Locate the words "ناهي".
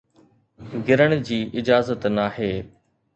2.15-2.49